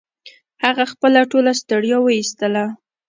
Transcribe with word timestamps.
هغه 0.63 0.83
خپله 0.91 1.19
ټوله 1.31 1.51
ستړيا 1.61 1.97
و 2.01 2.11
ایستله 2.17 2.65